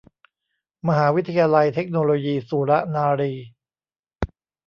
[0.87, 3.33] มหาวิทยาลัยเทคโนโลยีสุรนารี